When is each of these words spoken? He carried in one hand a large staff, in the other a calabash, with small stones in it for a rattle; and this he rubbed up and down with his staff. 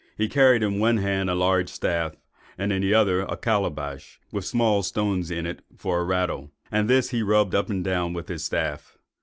He 0.17 0.27
carried 0.27 0.63
in 0.63 0.79
one 0.79 0.97
hand 0.97 1.29
a 1.29 1.35
large 1.35 1.69
staff, 1.69 2.15
in 2.57 2.69
the 2.69 2.91
other 2.91 3.19
a 3.21 3.37
calabash, 3.37 4.19
with 4.31 4.45
small 4.45 4.81
stones 4.81 5.29
in 5.29 5.45
it 5.45 5.63
for 5.77 5.99
a 5.99 6.03
rattle; 6.05 6.49
and 6.71 6.89
this 6.89 7.11
he 7.11 7.21
rubbed 7.21 7.53
up 7.53 7.69
and 7.69 7.83
down 7.83 8.13
with 8.13 8.27
his 8.27 8.43
staff. 8.43 8.97